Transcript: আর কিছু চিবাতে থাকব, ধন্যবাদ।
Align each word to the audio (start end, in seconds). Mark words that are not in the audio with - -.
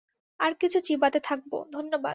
আর 0.39 0.51
কিছু 0.53 0.77
চিবাতে 0.79 1.19
থাকব, 1.19 1.51
ধন্যবাদ। 1.71 2.09